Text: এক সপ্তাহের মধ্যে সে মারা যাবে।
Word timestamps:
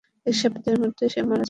এক 0.25 0.35
সপ্তাহের 0.41 0.79
মধ্যে 0.83 1.05
সে 1.05 1.21
মারা 1.21 1.29
যাবে। 1.29 1.39